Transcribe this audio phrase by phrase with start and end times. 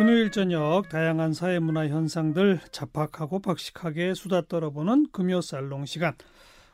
[0.00, 6.14] 금요일 저녁 다양한 사회문화 현상들 잡학하고 박식하게 수다 떨어보는 금요 살롱 시간.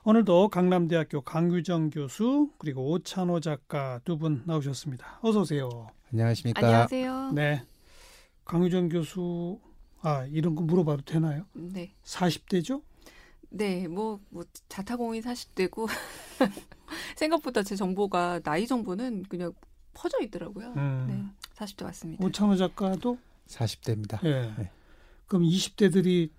[0.05, 5.19] 오늘도 강남대학교 강규정 교수 그리고 오찬호 작가 두 분 나오셨습니다.
[5.23, 5.89] 어서 오세요.
[6.13, 6.65] 안녕하십니까.
[6.65, 7.33] 안녕하세요.
[7.35, 7.65] 네.
[8.45, 9.59] 강규정 교수
[10.03, 11.47] 아 이런 거 물어봐도 되나요?
[11.53, 11.95] 네.
[12.05, 12.81] 40대죠?
[13.51, 15.89] 네, 뭐, 뭐, 자타공인 40대고,
[17.17, 19.53] 생각보다 제 정보가, 나이 정보는 그냥
[19.95, 20.75] 퍼져 있더라고요.
[20.77, 21.07] 음.
[21.09, 22.25] 네, 40대 왔습니다.
[22.25, 23.19] 오찬호 작가도
[23.49, 24.23] 40대입니다.
[24.25, 24.53] 예.
[24.59, 24.71] 네.
[25.27, 26.31] 그럼 20대들이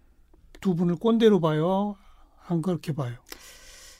[0.61, 1.95] 두 분을 꼰대로 봐요?
[2.47, 3.15] 안 그렇게 봐요?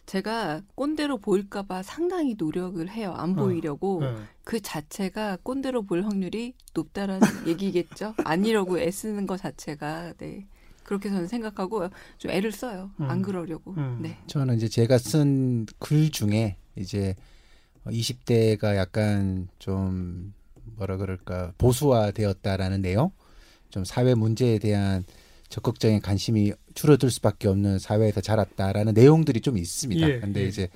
[0.06, 3.14] 제가 꼰대로 보일까봐 상당히 노력을 해요.
[3.18, 4.00] 안 보이려고.
[4.04, 4.16] 예.
[4.46, 8.14] 그 자체가 꼰대로 보일 확률이 높다라는 얘기겠죠.
[8.24, 10.48] 아니려고 애쓰는 것 자체가, 네.
[10.84, 12.92] 그렇게 저는 생각하고 좀 애를 써요.
[13.00, 13.22] 안 음.
[13.22, 13.74] 그러려고.
[13.76, 14.00] 음.
[14.02, 14.18] 네.
[14.28, 17.14] 저는 이제 제가 쓴 글 중에 이제
[17.86, 20.34] 20대가 약간 좀
[20.76, 23.12] 뭐라 그럴까 보수화되었다라는 내용,
[23.70, 25.04] 좀 사회 문제에 대한
[25.50, 30.10] 적극적인 관심이 줄어들 수밖에 없는 사회에서 자랐다라는 내용들이 좀 있습니다.
[30.10, 30.48] 예, 근데 예.
[30.48, 30.70] 이제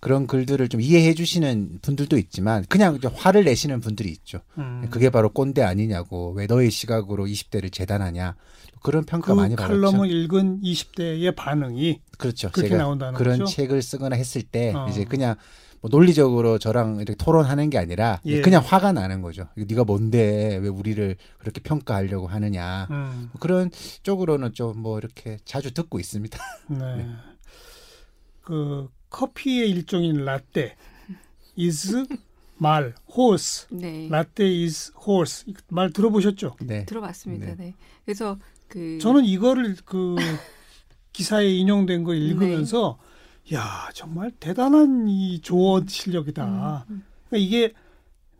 [0.00, 4.40] 그런 글들을 좀 이해해 주시는 분들도 있지만 그냥 화를 내시는 분들이 있죠.
[4.58, 4.86] 음.
[4.90, 8.36] 그게 바로 꼰대 아니냐고 왜 너의 시각으로 20대를 재단하냐
[8.82, 9.80] 그런 평가 그 많이 받았죠.
[9.80, 12.50] 칼럼을 읽은 20대의 반응이 그렇죠.
[12.52, 13.50] 그렇게 나온다는 그런 거죠?
[13.50, 14.86] 책을 쓰거나 했을 때 어.
[14.88, 15.36] 이제 그냥
[15.80, 18.40] 뭐 논리적으로 저랑 이렇게 토론하는 게 아니라 예.
[18.40, 19.48] 그냥 화가 나는 거죠.
[19.56, 23.28] 네가 뭔데 왜 우리를 그렇게 평가하려고 하느냐 음.
[23.32, 23.70] 뭐 그런
[24.02, 26.38] 쪽으로는 좀 뭐 이렇게 자주 듣고 있습니다.
[26.68, 27.06] 네.
[28.42, 30.76] 그 커피의 일종인 라떼
[31.58, 32.06] is
[32.58, 34.08] 말 horse 네.
[34.10, 36.56] 라떼 is horse 말 들어보셨죠?
[36.62, 36.84] 네.
[36.84, 37.46] 들어봤습니다.
[37.46, 37.54] 네.
[37.56, 37.74] 네.
[38.04, 38.38] 그래서
[38.68, 40.16] 그 저는 이거를 그
[41.12, 42.98] 기사에 인용된 거 읽으면서
[43.54, 46.84] 야 정말 대단한 이 조어 실력이다.
[46.88, 47.04] 음, 음.
[47.28, 47.72] 그러니까 이게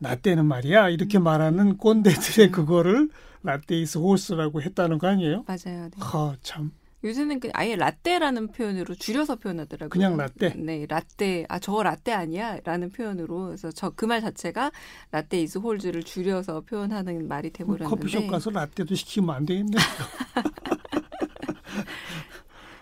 [0.00, 3.08] 라떼는 말이야 이렇게 말하는 꼰대들의 그거를
[3.42, 5.44] 라떼 is horse라고 했다는 거 아니에요?
[5.46, 5.84] 맞아요.
[5.84, 5.90] 네.
[5.98, 6.72] 하참
[7.04, 9.91] 요새는 그 아예 라떼라는 표현으로 줄여서 표현하더라고요.
[9.91, 10.54] 그냥 라떼?
[10.56, 11.47] 네, 라떼.
[11.48, 14.72] 아, 저거 라떼 아니야?라는 표현으로 그래서 저 그 말 자체가
[15.12, 17.88] 라떼 is horse를 줄여서 표현하는 말이 돼 버렸는데.
[17.88, 19.76] 뭐 커피숍 가서 라떼도 시키면 안 되겠네.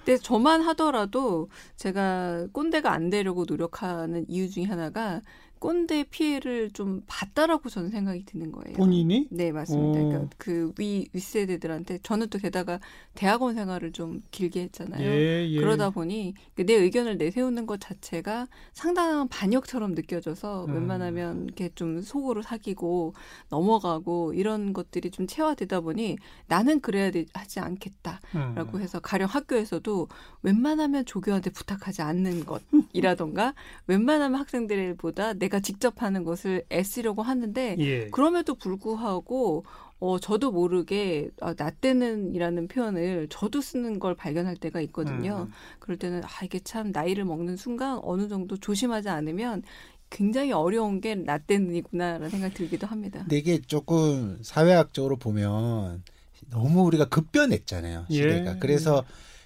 [0.04, 5.22] 근데 저만 하더라도 제가 꼰대가 안 되려고 노력하는 이유 중에 하나가
[5.64, 8.76] 꼰대 피해를 좀 봤다라고 저는 생각이 드는 거예요.
[8.76, 9.98] 본인이 네, 맞습니다.
[9.98, 10.08] 오.
[10.08, 12.80] 그러니까 그 위 윗세대들한테 저는 또 게다가
[13.14, 15.08] 대학원 생활을 좀 길게 했잖아요.
[15.08, 15.58] 예, 예.
[15.58, 20.75] 그러다 보니 내 의견을 내세우는 것 자체가 상당한 반역처럼 느껴져서 음.
[20.75, 23.14] 웬만하면 이렇게 좀 속으로 사귀고
[23.50, 28.81] 넘어가고 이런 것들이 좀 체화되다 보니 나는 그래야 되, 하지 않겠다라고 음.
[28.81, 30.08] 해서 가령 학교에서도
[30.42, 33.54] 웬만하면 조교한테 부탁하지 않는 것이라던가
[33.86, 38.09] 웬만하면 학생들보다 내가 직접 하는 것을 애쓰려고 하는데 예.
[38.10, 39.65] 그럼에도 불구하고
[40.00, 45.47] 어 저도 모르게 아, 나 때는 이라는 표현을 저도 쓰는 걸 발견할 때가 있거든요.
[45.48, 45.53] 음.
[45.78, 49.62] 그럴 때는 아 이게 참 나이를 먹는 순간 어느 정도 조심하지 않으면
[50.10, 53.20] 굉장히 어려운 게 나 때는이구나라는 생각이 들기도 합니다.
[53.20, 56.03] 근데 이게 조금 사회학적으로 보면
[56.50, 58.54] 너무 우리가 급변했잖아요 시대가.
[58.54, 58.59] 예.
[58.59, 59.04] 그래서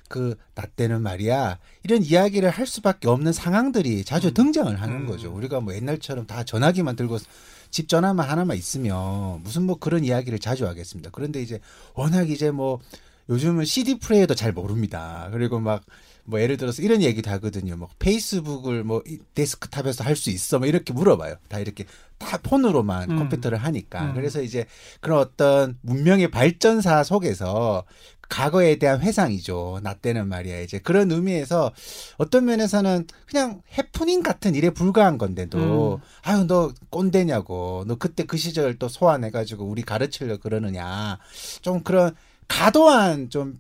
[0.08, 4.34] 그 나 때는 말이야 이런 이야기를 할 수밖에 없는 상황들이 자주 음.
[4.34, 5.06] 등장을 하는 음.
[5.06, 5.32] 거죠.
[5.32, 7.19] 우리가 뭐 옛날처럼 다 전화기만 들고
[7.70, 11.10] 집 전화만 하나만 있으면 무슨 뭐 그런 이야기를 자주 하겠습니다.
[11.12, 11.60] 그런데 이제
[11.94, 12.80] 워낙 이제 뭐
[13.28, 15.28] 요즘은 CD 플레이어도 잘 모릅니다.
[15.30, 15.84] 그리고 막
[16.28, 17.75] 뭐 예를 들어서 이런 얘기도 하거든요.
[17.77, 20.59] 뭐 페이스북을 뭐 이- 데스크탑에서 할 수 있어?
[20.59, 21.37] 뭐 이렇게 물어봐요.
[21.49, 21.84] 다 이렇게
[22.19, 23.16] 다 폰으로만 음.
[23.19, 24.03] 컴퓨터를 하니까.
[24.11, 24.15] 음.
[24.15, 24.66] 그래서 이제
[25.00, 27.84] 그런 어떤 문명의 발전사 속에서
[28.28, 29.81] 과거에 대한 회상이죠.
[29.83, 30.61] 나 때는 말이야.
[30.61, 31.72] 이제 그런 의미에서
[32.19, 36.00] 어떤 면에서는 그냥 해프닝 같은 일에 불과한 건데도 음.
[36.22, 41.19] 아유 너 꼰대냐고 너 그때 그 시절 또 소환해가지고 우리 가르치려 그러느냐
[41.62, 42.15] 좀 그런
[42.49, 43.59] 과도한 좀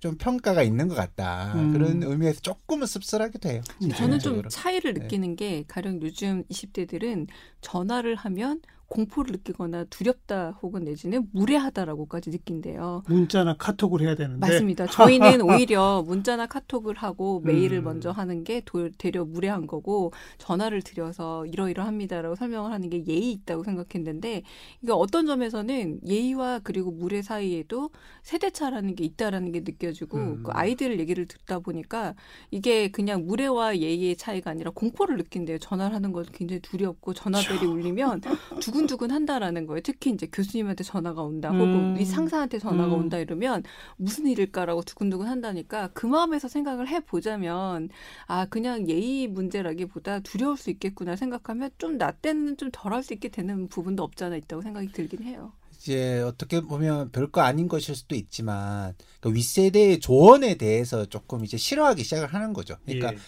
[0.00, 1.72] 좀 평가가 있는 것 같다 음.
[1.72, 3.62] 그런 의미에서 조금은 씁쓸하기도 해요.
[3.96, 4.42] 저는 좀.
[4.48, 5.00] 차이를 네.
[5.00, 7.28] 느끼는 게 가령 요즘 20대들은
[7.60, 13.02] 전화를 하면 공포를 느끼거나 두렵다 혹은 내지는 무례하다라고까지 느낀대요.
[13.06, 14.86] 문자나 카톡을 해야 되는데 맞습니다.
[14.86, 17.84] 저희는 오히려 문자나 카톡을 하고 메일을 음.
[17.84, 23.64] 먼저 하는 게 도, 되려 무례한 거고 전화를 드려서 이러이러합니다라고 설명을 하는 게 예의 있다고
[23.64, 24.42] 생각했는데
[24.82, 27.90] 이게 어떤 점에서는 예의와 그리고 무례 사이에도
[28.22, 30.42] 세대차라는 게 있다라는 게 느껴지고 음.
[30.44, 32.14] 그 아이들 얘기를 듣다 보니까
[32.50, 35.58] 이게 그냥 무례와 예의의 차이가 아니라 공포를 느낀대요.
[35.58, 38.20] 전화를 하는 건 굉장히 두렵고 전화벨이 울리면
[38.60, 39.80] 두 근두근 한다라는 거예요.
[39.82, 41.96] 특히 이제 교수님한테 전화가 온다 혹은 음.
[41.98, 43.00] 이 상사한테 전화가 음.
[43.00, 43.62] 온다 이러면
[43.96, 47.88] 무슨 일일까라고 두근두근 한다니까 그 마음에서 생각을 해보자면
[48.26, 53.14] 아 그냥 예의 문제라기보다 두려울 수 있겠구나 생각하면 좀 나 때는 좀 덜 할 수
[53.14, 55.52] 있게 되는 부분도 없잖아 있다고 생각이 들긴 해요.
[55.78, 62.02] 이제 어떻게 보면 별거 아닌 것일 수도 있지만 그 윗세대의 조언에 대해서 조금 이제 싫어하기
[62.02, 62.76] 시작을 하는 거죠.
[62.84, 63.18] 그러니까 예.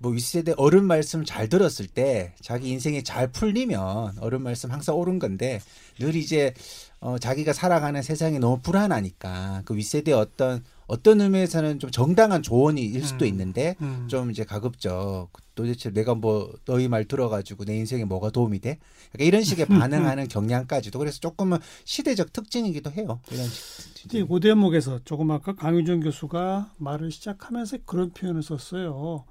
[0.00, 5.18] 뭐 윗세대 어른 말씀 잘 들었을 때 자기 인생이 잘 풀리면 어른 말씀 항상 옳은
[5.18, 5.60] 건데
[5.98, 6.54] 늘 이제
[7.00, 13.04] 어 자기가 살아가는 세상이 너무 불안하니까 그 윗세대 어떤 어떤 의미에서는 좀 정당한 조언이 일
[13.04, 13.28] 수도 음.
[13.28, 14.06] 있는데 음.
[14.08, 18.78] 좀 이제 가급적 도대체 내가 뭐 너희 말 들어가지고 내 인생에 뭐가 도움이 돼?
[19.14, 23.20] 약간 이런 식의 반응하는 경향까지도 그래서 조금은 시대적 특징이기도 해요.
[23.30, 24.06] 이런 식.
[24.06, 29.26] 이제 그 대목에서 조금 아까 강유정 교수가 말을 시작하면서 그런 표현을 썼어요.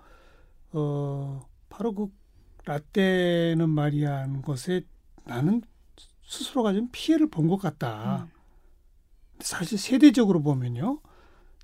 [0.71, 2.07] 어, 바로 그
[2.66, 4.81] 라떼는 말이야 하는 것에
[5.25, 5.62] 나는
[6.24, 8.24] 스스로가 좀 피해를 본 것 같다.
[8.24, 8.30] 음.
[9.39, 11.00] 사실 세대적으로 보면요.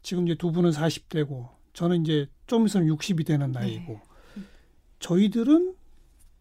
[0.02, 4.00] 지금 이제 두 분은 40대고 저는 이제 좀 있으면 60이 되는 나이고
[5.00, 5.76] 저희들은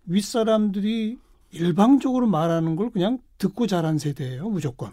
[0.07, 1.19] 윗사람들이
[1.51, 4.49] 일방적으로 말하는 걸 그냥 듣고 자란 세대예요.
[4.49, 4.93] 무조건.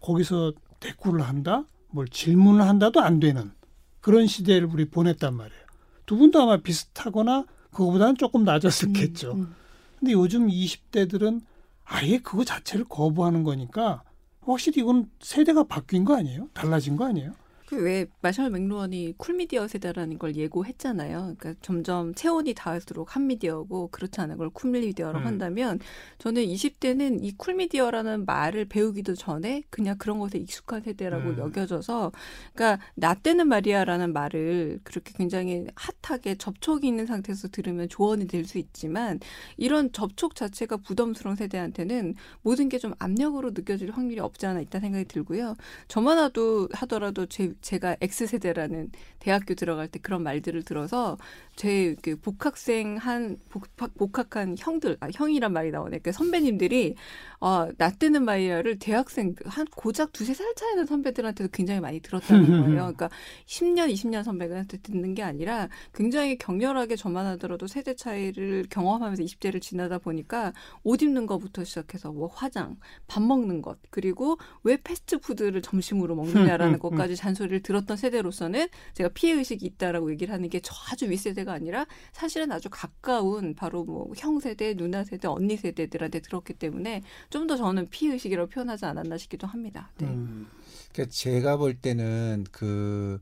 [0.00, 3.52] 거기서 대꾸를 한다, 뭘 질문을 한다도 안 되는
[4.00, 5.65] 그런 시대를 우리 보냈단 말이에요.
[6.06, 9.32] 두 분도 아마 비슷하거나 그거보다는 조금 낮았었겠죠.
[9.32, 9.54] 음, 음.
[9.98, 11.42] 근데 요즘 20대들은
[11.84, 14.02] 아예 그거 자체를 거부하는 거니까
[14.40, 16.48] 확실히 이건 세대가 바뀐 거 아니에요?
[16.54, 17.32] 달라진 거 아니에요?
[17.66, 21.34] 그 왜 마샬 맥루언이 쿨미디어 세대라는 걸 예고했잖아요.
[21.38, 25.26] 그러니까 점점 체온이 닿을수록 한 미디어고 그렇지 않은 걸 쿨미디어라고 음.
[25.26, 25.78] 한다면
[26.18, 31.38] 저는 20대는 이 쿨미디어라는 말을 배우기도 전에 그냥 그런 것에 익숙한 세대라고 음.
[31.38, 32.12] 여겨져서
[32.54, 38.58] 그러니까 나 때는 말이야라는 말을 그렇게 굉장히 핫하게 접촉이 있는 상태에서 들으면 조언이 될 수
[38.58, 39.18] 있지만
[39.56, 45.06] 이런 접촉 자체가 부담스러운 세대한테는 모든 게 좀 압력으로 느껴질 확률이 없지 않아 있다 생각이
[45.06, 45.56] 들고요.
[45.88, 51.18] 저만 하도 하더라도 제, 제가 X세대라는 대학교 들어갈 때 그런 말들을 들어서
[51.56, 55.98] 제 그 복학생 한 복학, 복학한 형들 아 형이란 말이 나오네.
[56.00, 56.94] 그 선배님들이
[57.40, 62.46] 어, 나 때는 마이야를 대학생 한 고작 두세 살 차이 는 선배들한테도 굉장히 많이 들었다는
[62.62, 62.74] 거예요.
[62.76, 63.08] 그러니까
[63.46, 69.98] 10년, 20년 선배한테 듣는 게 아니라 굉장히 격렬하게 저만 하더라도 세대 차이를 경험하면서 20대를 지나다
[69.98, 70.52] 보니까
[70.82, 77.16] 옷 입는 것부터 시작해서 뭐 화장, 밥 먹는 것, 그리고 왜 패스트푸드를 점심으로 먹느냐라는 것까지
[77.16, 82.50] 잔소리를 들었던 세대로서는 제가 피해 의식이 있다라고 얘기를 하는 게 저 아주 윗세대가 아니라 사실은
[82.50, 87.88] 아주 가까운 바로 뭐 형 세대, 누나 세대, 언니 세대들한테 들었기 때문에 좀 더 저는
[87.90, 89.90] 피해의식이라고 표현하지 않았나 싶기도 합니다.
[89.98, 90.06] 네.
[90.06, 90.46] 음.
[90.92, 93.20] 그러니까 제가 볼 때는 그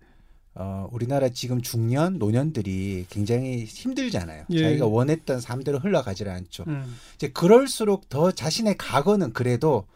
[0.55, 4.45] 어, 우리나라 지금 중년 노년들이 굉장히 힘들잖아요.
[4.51, 4.62] 예.
[4.62, 6.65] 자기가 원했던 삶대로 흘러가질 않죠.
[6.69, 6.97] 음.
[7.17, 9.87] 이제 그럴수록 더 자신의 과거는 그래도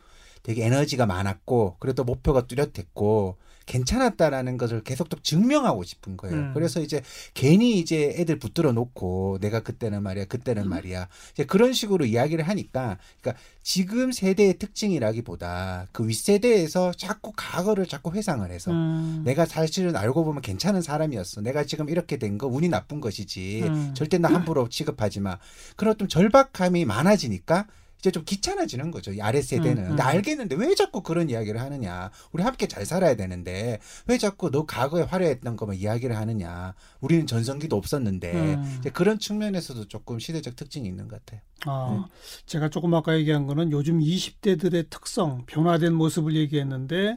[0.43, 3.37] 되게 에너지가 많았고 그래도 목표가 뚜렷했고
[3.69, 6.37] 괜찮았다라는 것을 계속 또 증명하고 싶은 거예요.
[6.37, 6.51] 음.
[6.55, 7.03] 그래서 이제
[7.35, 10.71] 괜히 이제 애들 붙들어 놓고 내가 그때는 말이야, 그때는 음.
[10.71, 11.07] 말이야.
[11.33, 18.51] 이제 그런 식으로 이야기를 하니까 그러니까 지금 세대의 특징이라기보다 그 윗세대에서 자꾸 과거를 자꾸 회상을
[18.51, 19.23] 해서 음.
[19.25, 21.43] 내가 사실은 알고 보면 괜찮은 사람이었어.
[21.43, 23.63] 내가 지금 이렇게 된 거 운이 나쁜 것이지.
[23.65, 23.95] 음.
[23.95, 25.39] 절대 나 함부로 취급하지 마.
[25.77, 27.67] 그런 좀 절박함이 많아지니까
[27.99, 29.13] 이제 좀 귀찮아지는 거죠.
[29.13, 29.87] 이 아래 세대는.
[29.87, 30.01] 음, 음.
[30.01, 32.11] 알겠는데 왜 자꾸 그런 이야기를 하느냐.
[32.33, 36.75] 우리 함께 잘 살아야 되는데 왜 자꾸 너 과거에 화려했던 것만 이야기를 하느냐.
[37.01, 38.77] 우리는 전성기도 없었는데 음.
[38.81, 41.41] 이제 그런 측면에서도 조금 시대적 특징이 있는 것 같아요.
[41.67, 42.07] 아,
[42.47, 47.17] 제가 조금 아까 얘기한 거는 요즘 20대들의 특성, 변화된 모습을 얘기했는데,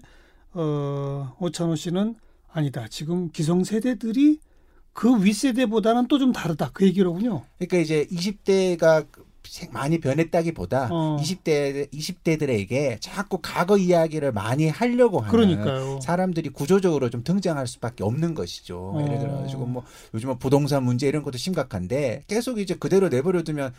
[0.54, 2.16] 어, 오찬호 씨는
[2.52, 2.88] 아니다.
[2.90, 4.40] 지금 기성세대들이
[4.94, 6.72] 그 윗세대보다는 또 좀 다르다.
[6.74, 7.44] 그 얘기로군요.
[7.60, 9.08] 그러니까 이제 20대가
[9.72, 11.18] 많이 변했다기보다 어.
[11.20, 16.00] 20대 20대들에게 자꾸 과거 이야기를 많이 하려고 하는 그러니까요.
[16.02, 18.94] 사람들이 구조적으로 좀 등장할 수밖에 없는 것이죠.
[18.96, 19.02] 어.
[19.04, 19.84] 예를 들어 가지고 뭐
[20.14, 23.74] 요즘은 부동산 문제 이런 것도 심각한데 계속 이제 그대로 내버려 두면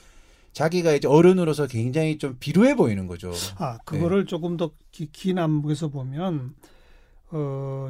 [0.53, 3.33] 자기가 이제 어른으로서 굉장히 좀 비루해 보이는 거죠.
[3.57, 3.79] 아, 네.
[3.85, 6.55] 그거를 조금 더 긴 안목에서 보면,
[7.31, 7.89] 어,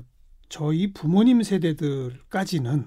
[0.49, 2.87] 저희 부모님 세대들까지는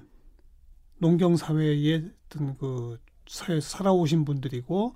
[0.98, 4.94] 농경 사회에 어떤 그 사회에 살아오신 분들이고,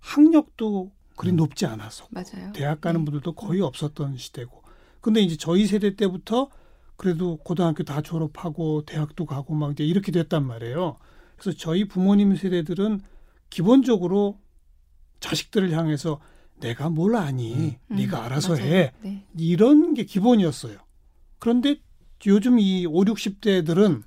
[0.00, 1.36] 학력도 그리 음.
[1.36, 2.06] 높지 않아서.
[2.10, 2.52] 맞아요.
[2.54, 3.04] 대학 가는 네.
[3.04, 4.62] 분들도 거의 없었던 시대고.
[5.00, 6.48] 근데 이제 저희 세대 때부터
[6.96, 10.96] 그래도 고등학교 다 졸업하고 대학도 가고 막 이제 이렇게 됐단 말이에요.
[11.36, 13.00] 그래서 저희 부모님 세대들은
[13.50, 14.40] 기본적으로
[15.20, 16.20] 자식들을 향해서
[16.60, 17.78] 내가 뭘 아니?
[17.90, 18.64] 음, 네가 알아서 맞아요.
[18.64, 18.92] 해.
[19.02, 19.24] 네.
[19.36, 20.78] 이런 게 기본이었어요.
[21.38, 21.76] 그런데
[22.26, 24.02] 요즘 이 5, 60대들은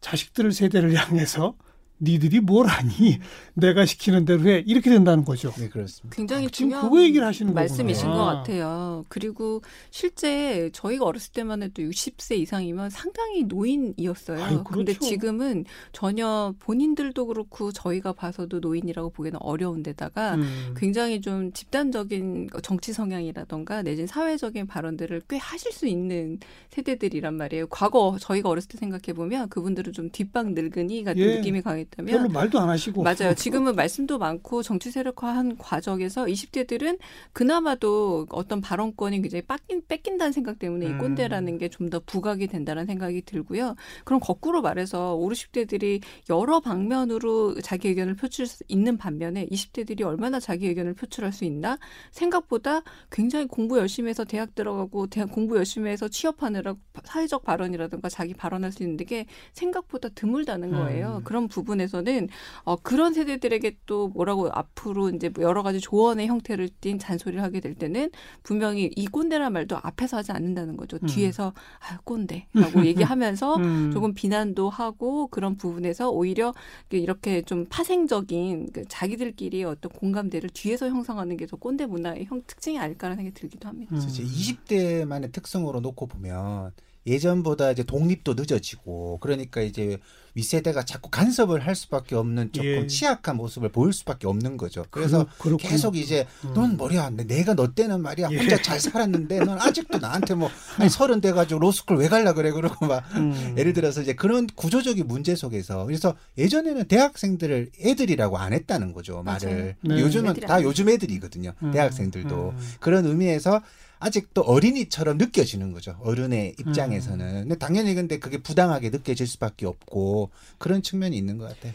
[0.00, 1.54] 자식들 세대를 향해서
[2.02, 3.18] 니들이 뭘 아니?
[3.54, 4.62] 내가 시키는 대로 해.
[4.66, 5.52] 이렇게 된다는 거죠.
[5.58, 6.16] 네, 그렇습니다.
[6.16, 8.24] 굉장히 아, 지금 중요한 그거 얘기를 하시는 말씀이신 거구나.
[8.24, 9.04] 것 같아요.
[9.08, 14.42] 그리고 실제 저희가 어렸을 때만 해도 60세 이상이면 상당히 노인이었어요.
[14.42, 15.08] 아유, 그런데 그렇죠.
[15.10, 20.74] 지금은 전혀 본인들도 그렇고 저희가 봐서도 노인이라고 보기에는 어려운 데다가 음.
[20.76, 26.38] 굉장히 좀 집단적인 정치 성향이라던가 내진 사회적인 발언들을 꽤 하실 수 있는
[26.70, 27.66] 세대들이란 말이에요.
[27.68, 31.36] 과거 저희가 어렸을 때 생각해 보면 그분들은 좀 뒷방 늙은이 같은 예.
[31.36, 33.02] 느낌이 강했 다면 말도 안 하시고.
[33.02, 33.34] 맞아요.
[33.36, 36.98] 지금은 말씀도 많고 정치 세력화한 과정에서 20대들은
[37.32, 40.98] 그나마도 어떤 발언권이 굉장히 뺏긴, 뺏긴다는 생각 때문에 이 음.
[40.98, 43.74] 꼰대라는 게 좀 더 부각이 된다는 생각이 들고요.
[44.04, 50.38] 그럼 거꾸로 말해서 5, 60대들이 여러 방면으로 자기 의견을 표출할 수 있는 반면에 20대들이 얼마나
[50.38, 51.78] 자기 의견을 표출할 수 있나?
[52.12, 58.34] 생각보다 굉장히 공부 열심히 해서 대학 들어가고 대학 공부 열심히 해서 취업하느라 사회적 발언이라든가 자기
[58.34, 61.16] 발언할 수 있는 게 생각보다 드물다는 거예요.
[61.18, 61.24] 음.
[61.24, 62.28] 그런 부분에 서는
[62.64, 67.60] 어, 그런 세대들에게 또 뭐라고 앞으로 이제 뭐 여러 가지 조언의 형태를 띈 잔소리를 하게
[67.60, 68.10] 될 때는
[68.42, 70.98] 분명히 이 꼰대란 말도 앞에서 하지 않는다는 거죠.
[71.02, 71.06] 음.
[71.06, 73.90] 뒤에서 아유 꼰대라고 얘기하면서 음.
[73.92, 76.54] 조금 비난도 하고 그런 부분에서 오히려
[76.90, 82.78] 이렇게 좀 파생적인 그 자기들끼리 어떤 공감대를 뒤에서 형성하는 게 더 꼰대 문화의 형 특징이
[82.78, 83.96] 아닐까라는 생각이 들기도 합니다.
[83.96, 84.00] 음.
[84.00, 86.70] 이제 20대만의 특성으로 놓고 보면
[87.06, 89.98] 예전보다 이제 독립도 늦어지고 그러니까 이제
[90.34, 92.86] 윗세대가 자꾸 간섭을 할 수밖에 없는 조금 예.
[92.86, 94.84] 취약한 모습을 보일 수밖에 없는 거죠.
[94.90, 95.68] 그래서 그렇- 그렇군요.
[95.70, 96.52] 계속 이제 음.
[96.54, 98.36] 넌 뭐야 내가 너 때는 말이야 예.
[98.38, 102.50] 혼자 잘 살았는데 넌 아직도 나한테 뭐 아니 서른 돼 가지고 로스쿨 왜 갈라 그래
[102.50, 103.54] 그러고 막 음.
[103.58, 109.76] 예를 들어서 이제 그런 구조적인 문제 속에서 그래서 예전에는 대학생들을 애들이라고 안 했다는 거죠 말을.
[109.80, 110.00] 네.
[110.00, 110.62] 요즘은 다.
[110.62, 111.70] 요즘 애들이거든요 음.
[111.72, 112.72] 대학생들도 음.
[112.80, 113.60] 그런 의미에서
[114.00, 117.40] 아직도 어린이처럼 느껴지는 거죠 어른의 입장에서는 음.
[117.42, 121.74] 근데 당연히 근데 그게 부당하게 느껴질 수밖에 없고 그런 측면이 있는 것 같아요.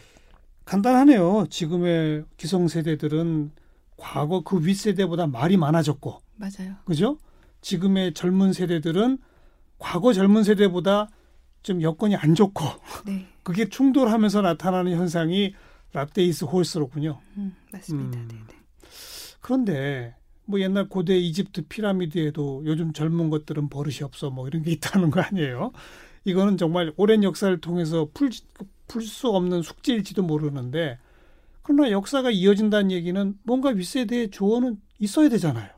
[0.66, 1.46] 간단하네요.
[1.48, 3.52] 지금의 기성세대들은
[3.96, 6.74] 과거 그 윗세대보다 말이 많아졌고, 맞아요.
[6.84, 7.18] 그죠?
[7.62, 9.18] 지금의 젊은 세대들은
[9.78, 11.08] 과거 젊은 세대보다
[11.62, 12.64] 좀 여건이 안 좋고,
[13.06, 15.54] 네, 그게 충돌하면서 나타나는 현상이
[15.92, 17.20] 라떼이스 홀스로군요.
[17.36, 18.18] 음, 맞습니다.
[18.18, 18.28] 음.
[18.28, 18.54] 네, 네.
[19.40, 20.15] 그런데
[20.46, 25.20] 뭐 옛날 고대 이집트 피라미드에도 요즘 젊은 것들은 버릇이 없어 뭐 이런 게 있다는 거
[25.20, 25.72] 아니에요?
[26.24, 28.30] 이거는 정말 오랜 역사를 통해서 풀
[28.88, 30.98] 풀 수 없는 숙제일지도 모르는데
[31.62, 35.68] 그러나 역사가 이어진다는 얘기는 뭔가 윗세대의 조언은 있어야 되잖아요.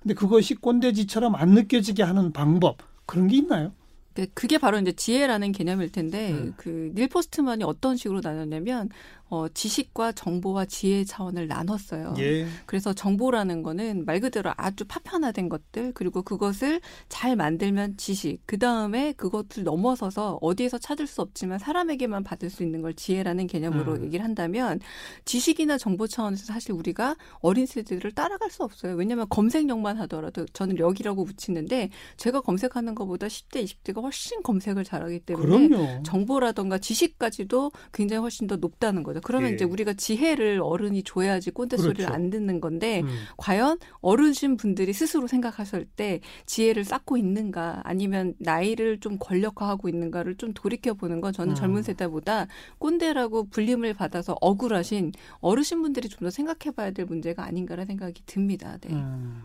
[0.00, 3.72] 근데 그것이 꼰대질처럼 안 느껴지게 하는 방법 그런 게 있나요?
[4.14, 6.54] 그- 그게 바로 이제 지혜라는 개념일 텐데 음.
[6.56, 8.88] 그 닐 포스트만이 어떤 식으로 나눴냐면
[9.28, 12.14] 어, 지식과 정보와 지혜 차원을 나눴어요.
[12.18, 12.46] 예.
[12.66, 19.12] 그래서 정보라는 거는 말 그대로 아주 파편화된 것들 그리고 그것을 잘 만들면 지식 그 다음에
[19.12, 24.04] 그것을 넘어서서 어디에서 찾을 수 없지만 사람에게만 받을 수 있는 걸 지혜라는 개념으로 음.
[24.04, 24.80] 얘기를 한다면
[25.24, 28.96] 지식이나 정보 차원에서 사실 우리가 어린 세대들을 따라갈 수 없어요.
[28.96, 31.88] 왜냐하면 검색력만 하더라도 저는 력이라고 붙이는데
[32.18, 36.02] 제가 검색하는 것보다 10대 20대가 훨씬 검색을 잘하기 때문에 그럼요.
[36.02, 39.20] 정보라던가 지식까지도 굉장히 훨씬 더 높다는 거죠.
[39.22, 39.54] 그러면 예.
[39.54, 42.12] 이제 우리가 지혜를 어른이 줘야지 꼰대 소리를 그렇죠.
[42.14, 43.08] 안 듣는 건데 음.
[43.36, 50.52] 과연 어르신 분들이 스스로 생각하실 때 지혜를 쌓고 있는가 아니면 나이를 좀 권력화하고 있는가를 좀
[50.54, 51.54] 돌이켜 보는 건 저는 음.
[51.54, 52.46] 젊은 세대보다
[52.78, 58.78] 꼰대라고 불림을 받아서 억울하신 어르신 분들이 좀 더 생각해 봐야 될 문제가 아닌가라는 생각이 듭니다.
[58.80, 58.92] 네.
[58.92, 59.42] 음.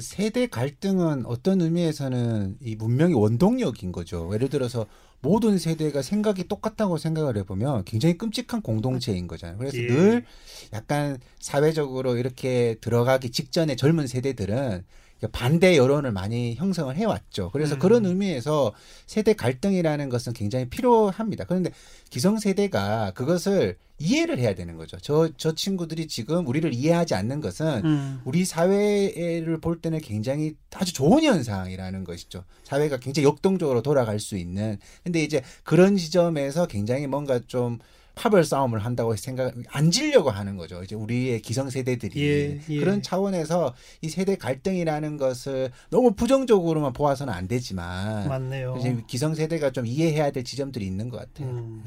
[0.00, 4.30] 세대 갈등은 어떤 의미에서는 이 문명의 원동력인 거죠.
[4.34, 4.86] 예를 들어서
[5.20, 9.58] 모든 세대가 생각이 똑같다고 생각을 해보면 굉장히 끔찍한 공동체인 거잖아요.
[9.58, 9.86] 그래서 예.
[9.86, 10.24] 늘
[10.72, 14.84] 약간 사회적으로 이렇게 들어가기 직전에 젊은 세대들은
[15.32, 17.50] 반대 여론을 많이 형성을 해왔죠.
[17.52, 17.78] 그래서 음.
[17.78, 18.72] 그런 의미에서
[19.06, 21.44] 세대 갈등이라는 것은 굉장히 필요합니다.
[21.44, 21.70] 그런데
[22.10, 24.98] 기성세대가 그것을 이해를 해야 되는 거죠.
[25.00, 28.20] 저, 저 친구들이 지금 우리를 이해하지 않는 것은 음.
[28.24, 32.44] 우리 사회를 볼 때는 굉장히 아주 좋은 현상이라는 것이죠.
[32.64, 34.78] 사회가 굉장히 역동적으로 돌아갈 수 있는.
[35.02, 37.78] 근데 이제 그런 지점에서 굉장히 뭔가 좀
[38.16, 40.82] 파벌 싸움을 한다고 생각, 앉으려고 하는 거죠.
[40.82, 42.20] 이제 우리의 기성 세대들이.
[42.22, 42.80] 예, 예.
[42.80, 48.26] 그런 차원에서 이 세대 갈등이라는 것을 너무 부정적으로만 보아서는 안 되지만.
[48.26, 48.72] 맞네요.
[48.72, 51.50] 그래서 기성 세대가 좀 이해해야 될 지점들이 있는 것 같아요.
[51.50, 51.84] 음.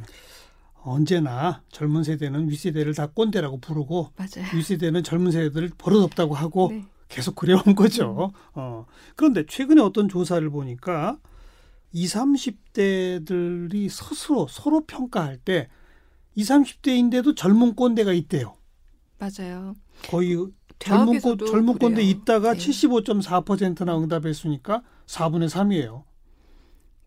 [0.84, 4.48] 언제나 젊은 세대는 윗세대를 다 꼰대라고 부르고 맞아요.
[4.56, 6.86] 윗세대는 젊은 세대들을 버릇없다고 하고 네.
[7.10, 8.32] 계속 그래온 거죠.
[8.54, 8.86] 어.
[9.16, 11.18] 그런데 최근에 어떤 조사를 보니까
[11.92, 15.70] 20, 30대들이 스스로 서로 평가할 때
[16.40, 18.56] 20, 30대인데도 젊은 꼰대가 있대요.
[19.18, 19.76] 맞아요.
[20.08, 20.38] 거의
[20.80, 22.02] 젊은, 꼰, 젊은 꼰대.
[22.02, 22.60] 있다가 네.
[22.60, 26.04] 75.4%나 응답했으니까 4분의 3이에요.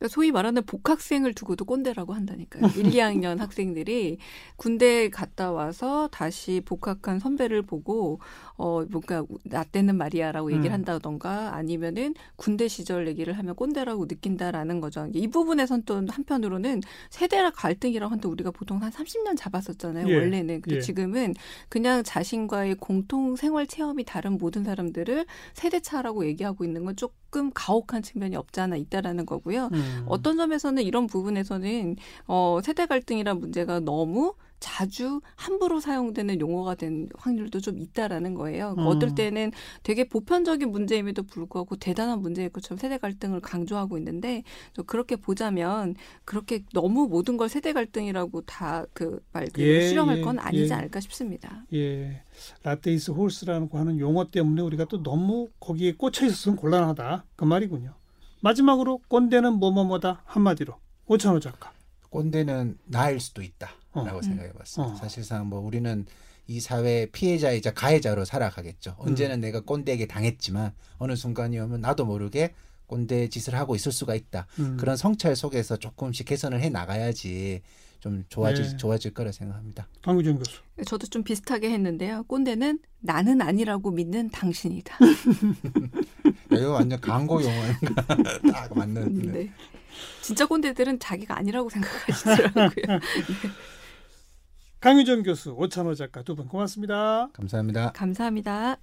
[0.02, 2.62] 그러니까 소위 말하는 복학생을 두고도 꼰대라고 한다니까요.
[2.76, 4.18] 1, 2학년 학생들이
[4.56, 8.18] 군대 갔다 와서 다시 복학한 선배를 보고
[8.56, 10.74] 어 뭔가 나 때는 말이야라고 얘기를 음.
[10.74, 15.08] 한다던가 아니면은 군대 시절 얘기를 하면 꼰대라고 느낀다라는 거죠.
[15.12, 16.80] 이 부분에선 또 한편으로는
[17.10, 20.08] 세대 갈등이라고 하는데 우리가 보통 한 30년 잡았었잖아요.
[20.08, 20.14] 예.
[20.14, 20.62] 원래는.
[20.62, 20.80] 근데 예.
[20.80, 21.34] 지금은
[21.68, 28.02] 그냥 자신과의 공통 생활 체험이 다른 모든 사람들을 세대 차라고 얘기하고 있는 건 조금 가혹한
[28.02, 29.70] 측면이 없지 않아 있다라는 거고요.
[29.72, 29.91] 음.
[30.06, 31.96] 어떤 점에서는 이런 부분에서는
[32.26, 38.76] 어, 세대 갈등이란 문제가 너무 자주 함부로 사용되는 용어가 된 확률도 좀 있다라는 거예요.
[38.78, 38.86] 음.
[38.86, 39.50] 어떨 때는
[39.82, 46.62] 되게 보편적인 문제임에도 불구하고 대단한 문제일 것처럼 세대 갈등을 강조하고 있는데 좀 그렇게 보자면 그렇게
[46.72, 50.74] 너무 모든 걸 세대 갈등이라고 다 그말 그대로 예, 수렴할 예, 건 아니지 예.
[50.74, 51.66] 않을까 싶습니다.
[51.74, 52.22] 예,
[52.62, 57.94] 라테이스 홀스라는 거 하는 용어 때문에 우리가 또 너무 거기에 꽂혀 있었으면 곤란하다 그 말이군요.
[58.42, 60.74] 마지막으로 꼰대는 뭐뭐뭐다 한마디로
[61.06, 61.72] 오찬호 작가.
[62.10, 64.22] 꼰대는 나일 수도 있다라고 어.
[64.22, 64.92] 생각해봤습니다.
[64.92, 64.96] 어.
[64.96, 66.04] 사실상 뭐 우리는
[66.48, 68.96] 이 사회 피해자이자 가해자로 살아가겠죠.
[69.00, 69.08] 음.
[69.08, 72.52] 언제는 내가 꼰대에게 당했지만 어느 순간이 오면 나도 모르게
[72.86, 74.46] 꼰대 짓을 하고 있을 수가 있다.
[74.58, 74.76] 음.
[74.76, 77.62] 그런 성찰 속에서 조금씩 개선을 해 나가야지
[78.00, 78.76] 좀 좋아질 네.
[78.76, 79.86] 좋아질 거라 생각합니다.
[80.02, 80.60] 강규정 교수.
[80.84, 82.24] 저도 좀 비슷하게 했는데요.
[82.24, 84.98] 꼰대는 나는 아니라고 믿는 당신이다.
[86.58, 87.94] 이거 완전 광고 용어인가
[88.52, 89.32] 딱 맞는.
[89.32, 89.50] 네.
[90.20, 93.00] 진짜 꼰대들은 자기가 아니라고 생각하시더라고요.
[94.80, 97.28] 강유정 교수, 오찬호 작가 두 분 고맙습니다.
[97.32, 97.92] 감사합니다.
[97.92, 98.78] 감사합니다.